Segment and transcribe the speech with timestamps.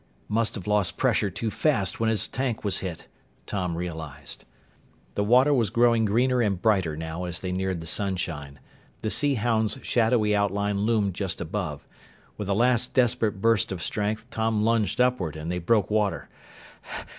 [0.29, 3.05] "Must've lost pressure too fast when his tank was hit,"
[3.45, 4.45] Tom realized.
[5.13, 8.59] The water was growing greener and brighter now as they neared the sunshine.
[9.03, 11.87] The Sea Hound's shadowy outline loomed just above.
[12.35, 16.29] With a last desperate burst of strength, Tom lunged upward and they broke water.